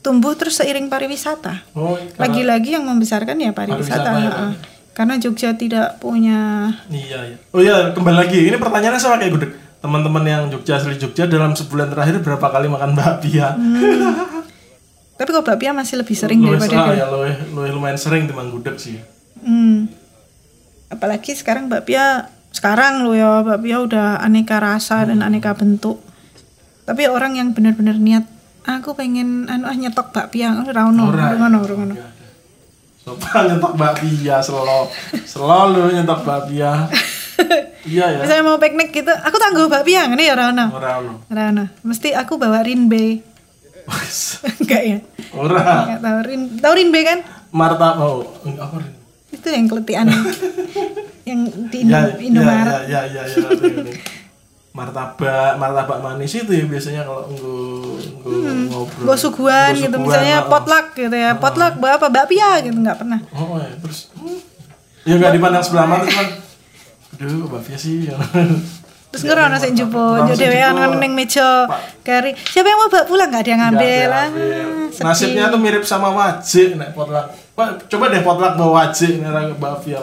[0.00, 4.56] tumbuh terus seiring pariwisata Oh, lagi-lagi yang membesarkan ya pariwisata, Pariwisata ya,
[4.92, 7.36] karena Jogja tidak punya Iya, iya.
[7.52, 8.40] Oh iya, kembali lagi.
[8.42, 9.52] Ini pertanyaannya sama kayak gudeg.
[9.78, 13.52] Teman-teman yang Jogja asli Jogja dalam sebulan terakhir berapa kali makan bakpia?
[15.14, 17.06] tapi kok bakpia masih lebih sering Luwih- daripada ah, ya,
[17.68, 18.96] lumayan sering timbang gudeg sih.
[19.38, 19.90] Hmm.
[20.88, 26.00] Apalagi sekarang bakpia sekarang lo ya bakpia udah aneka rasa dan aneka bentuk.
[26.88, 28.24] Tapi orang yang benar-benar niat
[28.64, 31.36] aku pengen anu ah nyetok bakpia oh, ora ono, Ora.
[31.36, 31.94] ora ono, ora ono.
[31.96, 32.26] Nggak ada.
[33.04, 34.80] Sopan nyetok bakpia selalu
[35.28, 36.72] selalu nyetok bakpia.
[37.92, 38.20] iya ya.
[38.24, 40.66] Misalnya mau piknik gitu, aku tangguh bakpia ngene ya ono.
[40.72, 41.64] Ora ono.
[41.84, 43.20] Mesti aku bawa rinbe.
[44.60, 44.98] Enggak ya?
[45.36, 45.84] Ora.
[45.84, 46.40] Enggak tahu rin.
[46.60, 47.18] Tahu rinbe kan?
[47.48, 48.97] Marta mau enggak apa Rin?
[49.28, 50.06] Itu yang keletian
[51.28, 52.88] yang di Ya, Indo- Indomaret.
[52.88, 53.94] Ya, ya, ya, ya, ya, ya.
[54.72, 57.56] Martabak, martabak manis itu ya biasanya kalau nggo
[57.98, 58.30] nggo
[58.70, 59.04] ngobrol.
[59.10, 60.48] Gue suguhan Nggo gitu, suguhan, misalnya oh.
[60.48, 63.18] potluck gitu ya, potluck bawa apa bakpia gitu nggak pernah.
[63.34, 64.38] Oh, ya, terus hmm.
[65.02, 66.26] ya nggak dipandang sebelah mata cuman
[67.18, 68.06] aduh bakpia sih
[69.08, 70.84] Terus ngerono sing jupo, Ngerono yo sing dhewean jupo.
[70.84, 71.64] nang ning meja
[72.04, 72.36] kari.
[72.36, 74.08] Siapa yang mau bawa pulang gak ada yang ngambil
[74.92, 75.02] sedih.
[75.02, 79.98] nasibnya tuh mirip sama wajik nek potluck Pak, coba deh potluck bawa wajik nek bakpia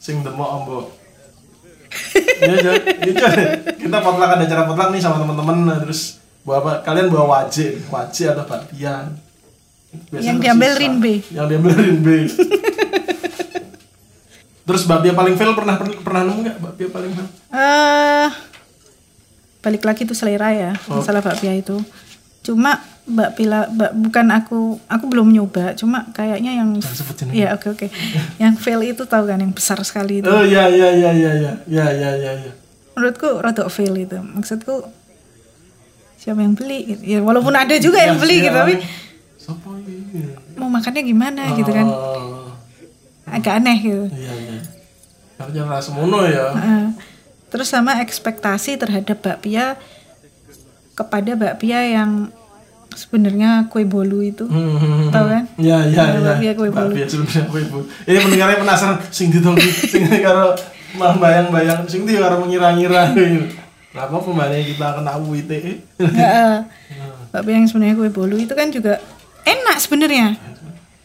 [0.00, 0.78] sing demok ombo
[2.40, 2.72] ya, ya,
[3.04, 3.24] itu
[3.76, 5.68] kita potluck ada acara potluck nih sama teman-teman.
[5.68, 6.72] Nah, terus bawa apa?
[6.80, 8.48] Kalian bawa wajik wajik atau
[9.94, 11.14] Biasanya Yang diambil rinbe.
[11.30, 12.18] yang diambil rinbe
[14.64, 17.28] terus bakpia paling fail pernah pernah nemu nggak bakpia paling fail?
[17.52, 18.28] Eh
[19.60, 21.00] balik lagi tuh selera ya, Oh.
[21.00, 21.80] masalah bakpia itu.
[22.44, 26.72] Cuma Mbak Pila, Mbak, bukan aku, aku belum nyoba, cuma kayaknya yang.
[27.28, 27.86] Iya, oke oke.
[28.40, 30.26] yang fail itu tahu kan yang besar sekali itu.
[30.26, 32.52] oh ya ya ya ya ya ya ya ya ya
[32.96, 34.16] Menurutku rodok fail itu.
[34.16, 34.88] Maksudku
[36.16, 36.96] siapa yang beli.
[37.04, 38.74] Ya walaupun ada juga yang Ya, beli ya, gitu, tapi
[39.36, 40.32] Siapa ini?
[40.56, 41.84] mau makannya gimana gitu kan.
[41.84, 42.48] Oh,
[43.28, 44.08] Agak aneh gitu.
[44.14, 44.58] iya iya.
[45.36, 46.56] Karena rasa mono ya.
[47.50, 49.76] Terus sama ekspektasi terhadap bakpia
[50.94, 52.32] kepada bakpia yang
[52.94, 55.08] sebenarnya kue bolu itu Hmm.
[55.08, 56.20] tahu kan Iya iya Ya, iya.
[56.24, 56.90] bakpia kue bolu.
[56.90, 57.84] Bakpia sebenarnya kue bolu.
[58.02, 60.54] Ini pendengarnya penasaran sing ditong sing karo
[60.94, 63.46] mah bayang-bayang sing di karo mengira-ngira gitu.
[63.90, 65.50] Lah apa pembane kita kena UIT.
[65.50, 66.54] Heeh.
[67.32, 69.02] bakpia yang sebenarnya kue bolu itu kan juga
[69.42, 70.38] enak sebenarnya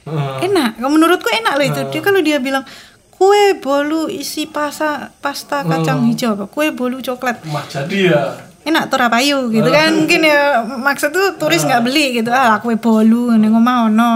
[0.06, 0.36] Heeh.
[0.46, 2.62] enak kalau menurutku enak loh itu dia kalau dia bilang
[3.10, 8.24] kue bolu isi pasta pasta kacang hijau apa kue bolu coklat Mah jadi ya.
[8.64, 9.92] Enak tuh rapayu gitu kan.
[9.96, 12.30] Mungkin ya maksud tuh turis nggak beli gitu.
[12.30, 14.12] Ah kue bolu nih ngomong ono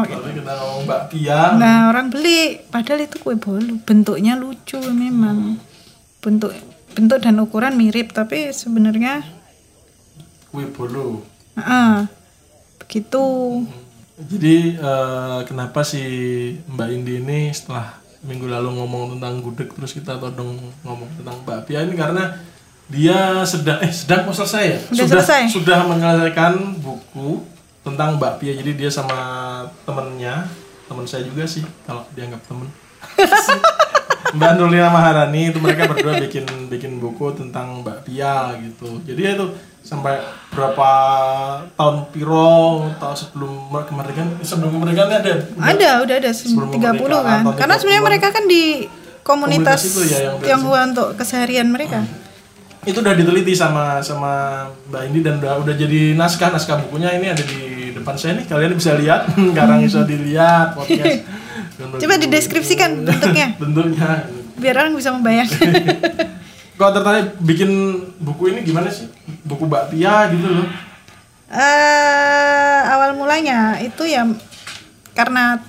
[0.84, 1.56] bakpia.
[1.56, 5.56] Nah orang beli, padahal itu kue bolu, bentuknya lucu memang,
[6.20, 6.52] bentuk
[6.94, 9.24] bentuk dan ukuran mirip, tapi sebenarnya,
[10.52, 11.24] Kue bolu.
[11.58, 12.06] ah
[12.78, 13.24] begitu.
[14.14, 16.04] Jadi eh, kenapa si
[16.70, 21.82] Mbak Indi ini setelah minggu lalu ngomong tentang gudeg terus kita todong ngomong tentang bakpia
[21.82, 21.98] ini?
[21.98, 22.38] Karena
[22.86, 25.42] dia sedang eh sedang mau selesai ya Sudah sudah selesai.
[25.50, 27.42] sudah menyelesaikan buku
[27.82, 29.18] tentang bakpia jadi dia sama
[29.82, 30.48] temennya
[30.84, 32.68] teman saya juga sih kalau dianggap temen
[34.34, 38.98] Mbak Nurlina Maharani itu mereka berdua bikin bikin buku tentang bakpia gitu.
[39.06, 39.46] Jadi itu
[39.84, 40.18] sampai
[40.50, 40.90] berapa
[41.76, 47.42] tahun piro tahun sebelum kemerdekaan sebelum kemerdekaan ada Ada, udah ada Sebelum 30 kan.
[47.54, 48.10] Karena sebenarnya 30-an.
[48.10, 48.90] mereka kan di
[49.22, 52.02] komunitas, Komunitas itu ya, yang Tionghoa untuk keseharian mereka.
[52.84, 57.32] Itu udah diteliti sama sama Mbak Indi dan udah udah jadi naskah naskah bukunya ini
[57.32, 61.24] ada di depan saya nih kalian bisa lihat sekarang bisa dilihat podcast
[61.74, 64.30] Coba dideskripsikan bentuknya bentuknya
[64.62, 65.74] biar orang bisa membayangkan.
[66.78, 67.70] Kau tertarik bikin
[68.22, 69.10] buku ini gimana sih?
[69.42, 70.68] Buku bakpia gitu loh.
[71.54, 74.26] eh awal mulanya itu ya
[75.14, 75.62] karena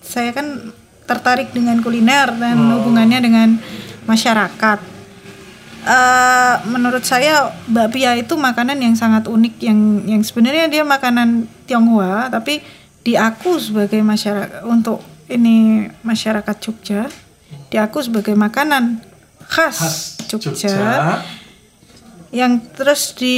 [0.00, 0.72] saya kan
[1.04, 3.48] tertarik dengan kuliner dan hubungannya dengan
[4.08, 4.95] masyarakat.
[5.86, 12.26] Eh menurut saya bakpia itu makanan yang sangat unik yang yang sebenarnya dia makanan Tionghoa
[12.26, 12.58] tapi
[13.00, 17.06] diaku sebagai masyarakat untuk ini masyarakat Jogja
[17.68, 18.98] diaku sebagai makanan
[19.40, 19.96] khas, Khas
[20.26, 21.22] Jogja Jogja.
[22.30, 23.36] yang terus di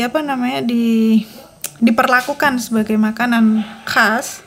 [0.00, 1.20] apa namanya di
[1.76, 4.40] diperlakukan sebagai makanan khas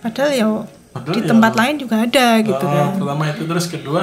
[0.00, 0.48] padahal ya
[0.90, 4.02] Padahal di ya- tempat lain juga ada gitu Eh, kan Pertama itu terus kedua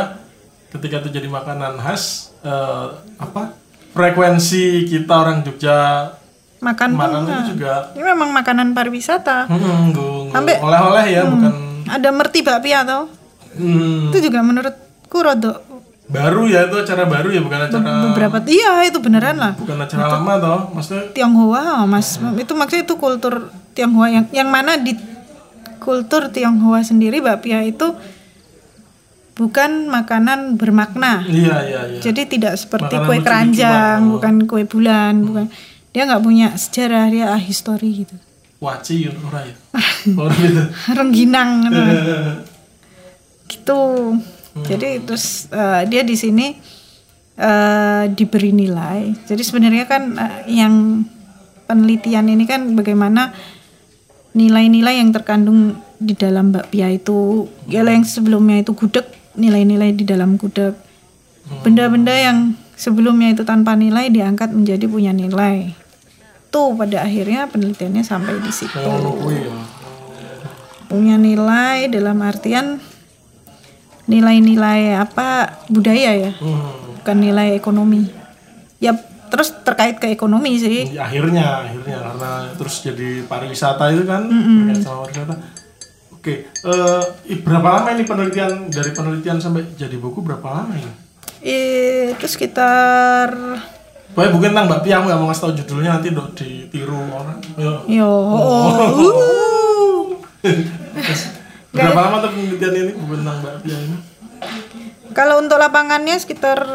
[0.74, 3.54] ketika itu jadi makanan khas eh, apa?
[3.94, 6.10] Frekuensi kita orang Jogja
[6.64, 9.46] makan makan tuh, itu juga ini memang makanan pariwisata.
[9.52, 9.94] Hmm,
[10.32, 11.52] Sampai- oleh-oleh ya bukan
[11.86, 13.12] ada merti bakpia atau
[13.60, 15.60] hmm, itu juga menurutku rodok
[16.04, 19.54] baru ya itu acara baru ya bukan acara beberapa iya itu beneran lah.
[19.56, 22.20] Bukan acara lama toh maksudnya Tionghoa mas.
[22.40, 24.94] Itu maksudnya itu kultur Tionghoa yang yang mana di
[25.80, 27.96] kultur Tionghoa sendiri bakpia itu
[29.34, 34.10] bukan makanan bermakna iya iya iya Jadi tidak seperti Makanan kue keranjang, oh.
[34.18, 35.46] bukan kue bulan, bukan.
[35.94, 38.16] Dia nggak punya sejarah, dia ah, history gitu.
[38.64, 39.56] waci orang ya
[40.16, 40.64] orang gitu
[40.96, 41.82] Rengginang gitu.
[43.52, 43.82] Gitu.
[44.54, 46.56] Jadi terus eh, dia di sini
[47.38, 49.12] eh, diberi nilai.
[49.26, 51.04] Jadi sebenarnya kan eh, yang
[51.66, 53.34] penelitian ini kan bagaimana
[54.34, 59.06] nilai-nilai yang terkandung di dalam bakpia itu, ya yang sebelumnya itu gudeg,
[59.38, 60.74] nilai-nilai di dalam gudeg.
[61.62, 65.76] Benda-benda yang sebelumnya itu tanpa nilai diangkat menjadi punya nilai.
[66.54, 68.78] Tuh pada akhirnya penelitiannya sampai di situ.
[68.78, 69.56] Kayak ngono kuwi ya
[70.94, 72.78] punya nilai dalam artian
[74.06, 75.58] nilai-nilai apa?
[75.74, 76.32] Budaya ya?
[76.38, 77.02] Hmm.
[77.02, 78.08] bukan nilai ekonomi.
[78.78, 78.94] Ya
[79.34, 80.94] terus terkait ke ekonomi sih.
[80.94, 81.98] Ya, akhirnya akhirnya.
[81.98, 85.36] Karena terus jadi pariwisata itu kan terkait sama pariwisata
[86.24, 90.94] oke eh, ih, berapa lama ini penelitian dari penelitian sampai jadi buku berapa lama ini
[92.16, 93.36] itu sekitar
[94.14, 97.42] Pokoknya bukan tentang Mbak Pia, aku nggak mau ngasih tau judulnya nanti dok ditiru orang.
[97.58, 97.82] Yo.
[97.90, 98.70] yo oh,
[100.46, 100.62] uh.
[101.74, 103.98] Berapa lama tuh penelitian ini tentang Mbak Pia ini?
[105.14, 106.66] kalau untuk lapangannya sekitar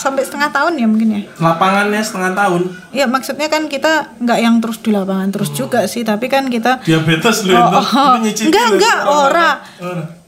[0.00, 1.22] sampai setengah tahun ya mungkin ya?
[1.36, 2.62] Lapangannya setengah tahun.
[2.90, 6.80] ya maksudnya kan kita nggak yang terus di lapangan terus juga sih tapi kan kita
[6.80, 7.68] Diabetes loh.
[7.84, 9.50] Itu nyicipin enggak enggak ora.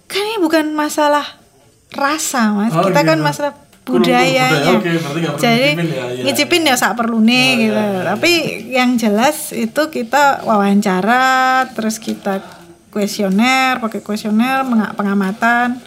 [0.05, 1.25] Kan ini bukan masalah
[1.97, 2.77] rasa mas.
[2.77, 3.25] Oh, kita kan gitu.
[3.25, 4.79] masalah Kultur budayanya.
[4.79, 6.23] Budaya, perlu jadi ya, iya.
[6.23, 7.83] ngicipin ya sak perlu nih gitu.
[8.07, 8.33] tapi
[8.71, 12.39] yang jelas itu kita wawancara terus kita
[12.95, 14.63] kuesioner pakai kuesioner
[14.95, 15.83] pengamatan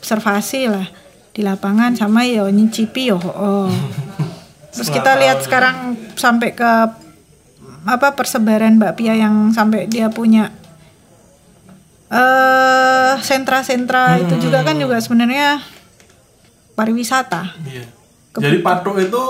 [0.00, 0.88] observasi lah
[1.34, 3.66] di lapangan sama ya nyicipi yo oh.
[4.74, 6.72] terus kita lihat sekarang sampai ke
[7.84, 10.54] apa persebaran bakpia yang sampai dia punya
[12.08, 15.58] eh sentra-sentra itu juga kan juga sebenarnya
[16.78, 17.86] pariwisata Iya.
[18.34, 19.22] Jadi patok itu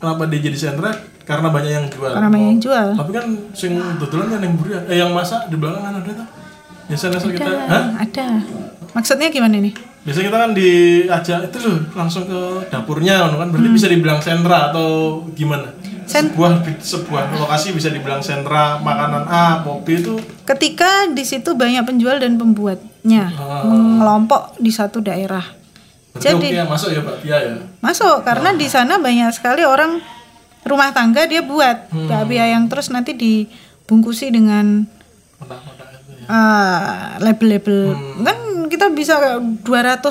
[0.00, 0.92] kenapa dia jadi sentra?
[1.28, 2.12] Karena banyak yang jual.
[2.16, 4.82] karena banyak yang jual Tapi kan sing dodolan kan yang burian.
[4.88, 6.28] Eh yang masak di belakang kan ada tuh.
[6.88, 7.84] Biasanya kita, hah?
[8.00, 8.28] ada
[8.98, 13.86] maksudnya gimana nih Biasanya kita kan diajak itu loh langsung ke dapurnya kan berarti bisa
[13.86, 15.68] dibilang sentra atau gimana?
[16.08, 21.84] Sen- sebuah sebuah lokasi bisa dibilang sentra makanan A, B itu ketika di situ banyak
[21.84, 23.60] penjual dan pembuatnya Ah.
[23.62, 25.44] mengelompok di satu daerah
[26.10, 27.54] berarti Jadi- oke masuk ya Mbak Pia ya.
[27.78, 30.00] masuk karena di sana banyak sekali orang
[30.64, 32.08] rumah tangga dia buat Hmm.
[32.08, 34.88] bakpia yang terus nanti dibungkusi dengan
[36.28, 36.30] ya.
[36.30, 36.80] ah,
[37.18, 38.22] label-label Hmm.
[38.22, 38.36] kan
[38.68, 40.04] kita bisa kayak 201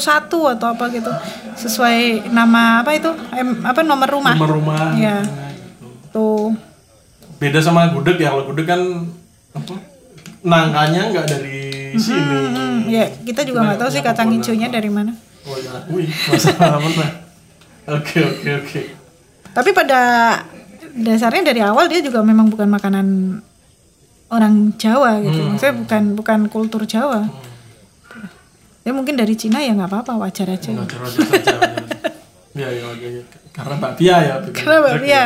[0.50, 1.14] atau apa gitu
[1.56, 4.94] sesuai nama apa itu em, apa nomor rumah Rumah-rumah.
[4.94, 5.18] Iya.
[5.22, 5.88] gitu.
[6.10, 6.48] tuh
[7.38, 8.82] Beda sama gudeg ya, kalau gudeg kan
[9.54, 9.78] apa?
[10.40, 11.60] Nangkanya nggak dari
[11.94, 12.38] sini.
[12.50, 16.76] Hmm, ya kita juga nggak tahu sih kacang hijaunya dari mana Oh ya, wih, masalah
[16.76, 17.06] apa?
[17.90, 18.82] Oke, oke, oke.
[19.50, 20.00] tapi pada
[20.94, 23.06] dasarnya dari awal dia juga memang bukan makanan
[24.28, 25.48] orang Jawa gitu Hmm.
[25.52, 27.22] maksudnya bukan bukan kultur Jawa
[28.82, 30.98] ya mungkin dari Cina ya nggak apa-apa wajar aja saja.
[31.04, 31.58] wajar.
[32.54, 33.24] Iya, iya, wajar, iya.
[33.52, 34.34] Karena bakpia ya.
[34.40, 35.14] bukan Karena gudeg bakpia.
[35.14, 35.26] ya.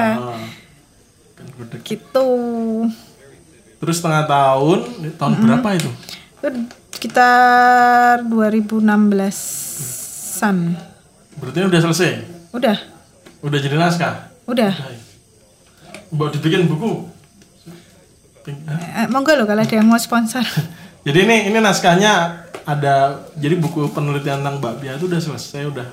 [1.51, 1.81] Gudeg.
[1.81, 2.27] gitu
[3.77, 4.79] Terus setengah tahun,
[5.15, 5.89] tahun berapa itu?
[6.91, 10.57] sekitar 2016an
[11.35, 12.11] Berarti udah selesai?
[12.51, 12.77] udah
[13.41, 14.29] Udah jadi naskah?
[14.43, 14.73] udah
[16.09, 17.07] Mbak dibikin buku?
[18.49, 20.41] Eh, monggo loh kalau ada yang mau sponsor
[21.05, 25.89] Jadi ini ini naskahnya ada jadi buku penelitian tentang bakpia itu udah selesai udah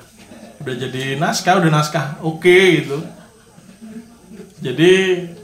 [0.61, 3.01] udah jadi naskah udah naskah oke gitu.
[4.61, 4.91] Jadi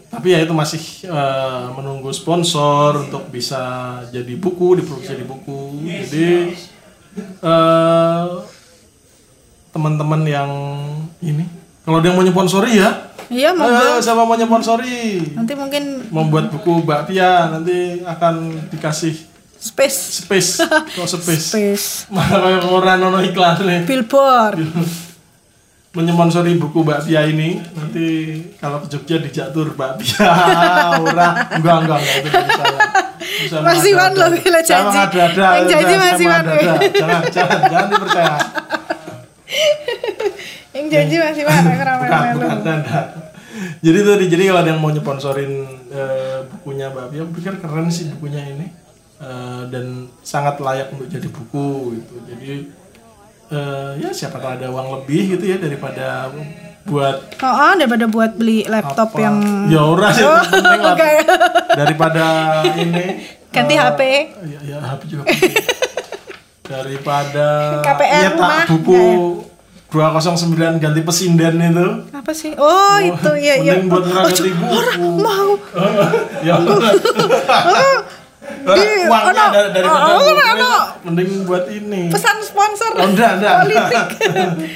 [0.06, 5.82] tapi ya itu masih eh, menunggu sponsor untuk bisa jadi buku diproduksi jadi buku.
[5.82, 6.30] Jadi
[7.42, 8.26] eh,
[9.74, 10.52] teman-teman yang
[11.26, 11.50] ini
[11.82, 13.74] kalau yang mau nyponsori ya iya monggo.
[13.74, 18.34] ayo siapa mau nyponsori nanti mungkin membuat buku bakpia nanti akan
[18.70, 19.16] dikasih
[19.56, 20.22] space.
[20.22, 20.62] Space.
[20.96, 21.46] Kok space?
[21.48, 21.86] Space.
[22.08, 23.82] Malah orang nono iklan nih.
[23.84, 24.62] Billboard.
[25.96, 28.06] Menyponsori buku bakpia ini nanti
[28.60, 30.28] kalau ke Jogja dijatur bakpia
[31.02, 31.50] ora.
[31.56, 32.20] Enggak enggak enggak.
[32.20, 32.30] Itu
[33.26, 34.86] Bisa Masih Wan loh, gila janji.
[34.92, 36.44] mengada-ada, Yang janji masih Wan.
[36.94, 38.34] jangan jangan jangan dipercaya
[40.88, 43.00] janji masih bukan bukan tanda
[43.80, 45.52] jadi tadi jadi kalau ada yang mau nyponsorin
[45.88, 48.68] eh, bukunya bakpia pikir keren sih bukunya ini.
[49.16, 52.14] Eh, dan sangat layak untuk jadi buku gitu.
[52.28, 52.52] Jadi
[53.48, 56.28] eh, ya siapa tahu ada uang lebih gitu ya daripada
[56.84, 59.24] buat Oh, oh, daripada buat beli laptop apa.
[59.24, 59.36] yang
[59.72, 60.36] ya ora sih Oh,
[60.92, 61.12] oke.
[61.72, 62.26] daripada
[62.76, 63.06] ini
[63.56, 64.02] Ganti eh, HP.
[64.52, 65.24] ya, ya HP juga.
[66.66, 67.48] Daripada
[67.88, 69.04] KPR nyetak rumah, buku
[69.96, 72.52] 209 ganti pesinden itu apa sih?
[72.60, 73.80] Oh, itu iya iya.
[73.80, 75.52] mending buat Oh, ngerangkati oh, buku mau.
[76.48, 76.56] ya
[78.66, 80.74] Di- uangnya ono- dari oh, ono- itu, ono.
[81.06, 82.92] mending buat ini Pesan sponsor.
[82.98, 83.56] Oh, enggak, enggak.
[83.64, 84.06] Politik.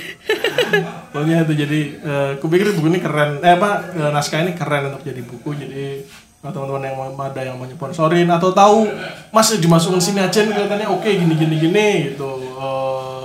[1.11, 3.41] Pokoknya itu jadi eh kupikir buku ini keren.
[3.41, 5.49] Eh apa eh, naskah ini keren untuk jadi buku.
[5.53, 6.05] Jadi
[6.39, 8.87] kalau teman-teman yang mau ada yang mau sponsorin atau tahu
[9.29, 12.29] Mas dimasukin sini aja nih kelihatannya oke gini gini gini gitu.
[12.55, 13.18] Eh,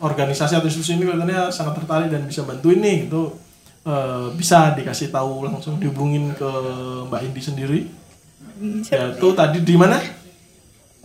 [0.00, 3.36] organisasi atau institusi ini kelihatannya sangat tertarik dan bisa bantu ini gitu.
[3.86, 6.50] Eh, bisa dikasih tahu langsung dihubungin ke
[7.06, 7.80] Mbak Indi sendiri.
[8.90, 10.02] Ya itu tadi di mana?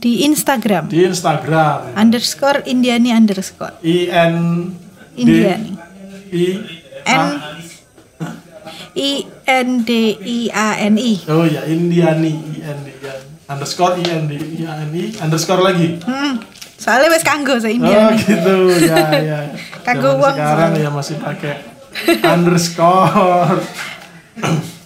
[0.02, 1.94] Di Instagram Di Instagram.
[1.94, 4.36] underscore Indiani underscore I N
[5.14, 5.72] D Indiani.
[6.34, 6.46] I
[7.06, 7.28] N
[8.98, 9.12] I
[9.46, 11.14] N D I A N I.
[11.30, 13.14] Oh ya Indiani I N D ya.
[13.46, 16.02] underscore I N D I A N I underscore lagi.
[16.02, 16.42] Hmm.
[16.82, 18.18] Soalnya wes kanggo saya Oh Indiani.
[18.18, 19.40] gitu ya ya.
[19.86, 21.54] Zaman uang sekarang ya masih pakai
[22.26, 23.62] underscore.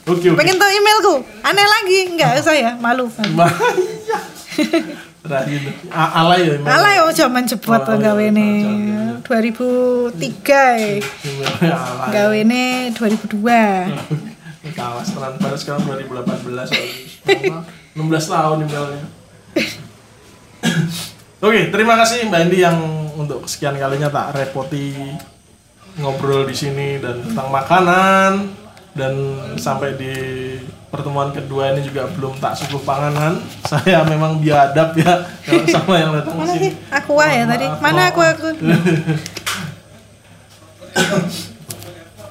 [0.06, 0.38] Oke oke.
[0.38, 1.16] Pengen tahu emailku?
[1.42, 3.10] Aneh lagi, enggak usah ya, malu.
[3.16, 4.78] Iya.
[5.26, 5.74] Terakhir tuh.
[5.90, 6.54] Alay ya.
[6.54, 6.70] email.
[6.70, 11.02] Alah yo zaman jebot Oh, iya, gawe zaman- 2003 eh.
[11.02, 12.10] Emailnya alay.
[12.14, 13.42] gawe ne 2002.
[14.72, 17.66] Kalah setelah baru sekarang 2018 soalnya.
[17.98, 19.04] 16 tahun emailnya.
[21.40, 22.78] Oke, terima kasih Mbak Indi yang
[23.16, 24.96] untuk sekian kalinya tak repoti
[25.96, 28.32] ngobrol di sini dan tentang makanan
[28.92, 29.14] dan
[29.56, 30.14] sampai di
[30.88, 33.40] pertemuan kedua ini juga belum tak suguh panganan.
[33.70, 36.72] Saya memang biadab ya kalau sama yang datang Mana sini.
[36.72, 36.74] sih?
[36.88, 37.66] Aqua ya tadi.
[37.80, 38.48] Mana aku aku?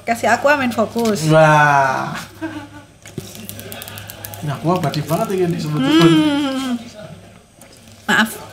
[0.05, 1.29] Kasih aku main fokus.
[1.29, 2.13] Wah.
[4.41, 6.77] Ini aku abadi banget ini disebut Hmm.
[8.05, 8.44] Maaf.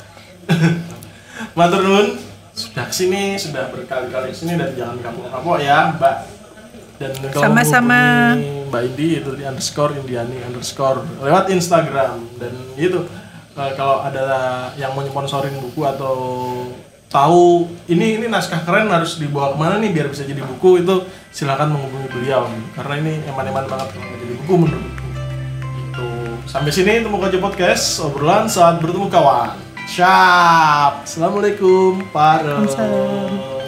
[1.53, 2.07] Matur nuwun
[2.53, 6.17] sudah ke sini, sudah berkali-kali ke sini dan jangan kapok-kapok ya, Mbak.
[7.01, 8.01] Dan Sama-sama.
[8.73, 13.05] Mbak Indi itu di underscore Indiani underscore lewat Instagram dan itu
[13.53, 14.25] eh, kalau ada
[14.81, 16.17] yang mau sponsorin buku atau
[17.13, 21.05] tahu ini ini naskah keren harus dibawa ke mana nih biar bisa jadi buku itu
[21.29, 25.05] silakan menghubungi beliau karena ini eman-eman banget kalau jadi buku menurutku.
[25.93, 26.07] Itu
[26.49, 29.62] sampai sini temu aja podcast obrolan saat bertemu kawan.
[29.87, 31.07] Siap.
[31.07, 32.07] Assalamualaikum.
[32.13, 33.62] Para.